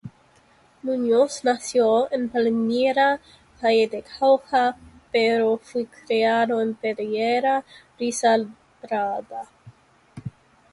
[0.81, 3.19] Muñoz nació en Palmira,
[3.63, 4.75] Valle del Cauca,
[5.11, 7.63] pero fue criado en Pereira,
[7.99, 9.47] Risaralda.